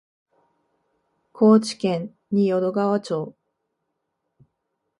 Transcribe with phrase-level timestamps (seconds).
[1.31, 3.35] 高知県仁淀川町